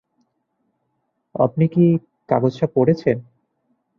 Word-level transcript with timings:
আপনি 1.35 1.65
কি 1.67 1.85
কাগজটা 2.29 2.67
পড়েছেন? 2.75 3.17